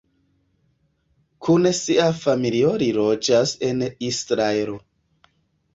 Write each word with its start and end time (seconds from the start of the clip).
Kun 1.47 1.67
sia 1.81 2.07
familio 2.23 2.73
li 2.85 2.89
loĝas 2.99 3.55
en 3.71 3.87
Israelo. 4.13 4.81